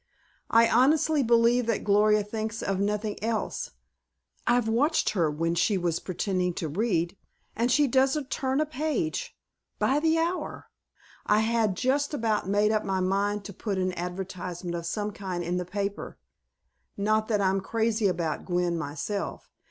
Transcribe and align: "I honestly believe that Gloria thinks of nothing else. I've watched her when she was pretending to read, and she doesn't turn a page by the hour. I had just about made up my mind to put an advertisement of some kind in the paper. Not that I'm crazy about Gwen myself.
"I 0.49 0.67
honestly 0.67 1.21
believe 1.21 1.67
that 1.67 1.83
Gloria 1.83 2.23
thinks 2.23 2.63
of 2.63 2.79
nothing 2.79 3.23
else. 3.23 3.69
I've 4.47 4.67
watched 4.67 5.11
her 5.11 5.29
when 5.29 5.53
she 5.53 5.77
was 5.77 5.99
pretending 5.99 6.55
to 6.55 6.67
read, 6.67 7.15
and 7.55 7.71
she 7.71 7.85
doesn't 7.85 8.31
turn 8.31 8.59
a 8.59 8.65
page 8.65 9.37
by 9.77 9.99
the 9.99 10.17
hour. 10.17 10.71
I 11.27 11.41
had 11.41 11.75
just 11.77 12.15
about 12.15 12.49
made 12.49 12.71
up 12.71 12.83
my 12.83 12.99
mind 12.99 13.45
to 13.45 13.53
put 13.53 13.77
an 13.77 13.93
advertisement 13.95 14.75
of 14.75 14.87
some 14.87 15.11
kind 15.11 15.43
in 15.43 15.57
the 15.57 15.65
paper. 15.65 16.17
Not 16.97 17.27
that 17.27 17.39
I'm 17.39 17.61
crazy 17.61 18.07
about 18.07 18.43
Gwen 18.43 18.79
myself. 18.79 19.51